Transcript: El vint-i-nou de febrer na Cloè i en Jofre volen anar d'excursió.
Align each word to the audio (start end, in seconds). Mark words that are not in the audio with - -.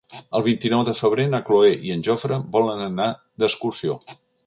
El 0.37 0.43
vint-i-nou 0.45 0.81
de 0.87 0.95
febrer 0.99 1.27
na 1.35 1.43
Cloè 1.51 1.69
i 1.91 1.95
en 1.99 2.03
Jofre 2.09 2.43
volen 2.59 2.85
anar 2.91 3.15
d'excursió. 3.45 4.05